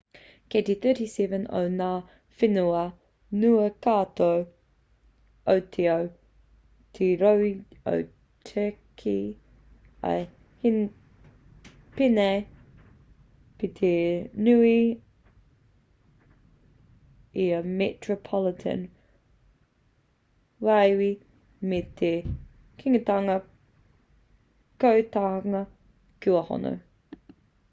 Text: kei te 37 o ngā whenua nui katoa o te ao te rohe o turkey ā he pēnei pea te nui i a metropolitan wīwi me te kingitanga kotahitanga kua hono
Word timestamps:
kei 0.53 0.63
te 0.67 0.73
37 0.83 1.43
o 1.57 1.59
ngā 1.79 1.87
whenua 2.37 2.79
nui 3.41 3.65
katoa 3.85 4.37
o 5.51 5.53
te 5.75 5.83
ao 5.95 6.05
te 6.99 7.09
rohe 7.23 7.49
o 7.91 7.93
turkey 8.51 9.27
ā 10.11 10.15
he 10.63 10.71
pēnei 11.99 12.41
pea 13.59 13.75
te 13.81 13.91
nui 14.47 14.73
i 17.43 17.45
a 17.57 17.59
metropolitan 17.83 18.83
wīwi 20.69 21.11
me 21.73 21.83
te 22.01 22.13
kingitanga 22.83 23.37
kotahitanga 24.85 25.63
kua 26.27 26.43
hono 26.51 26.73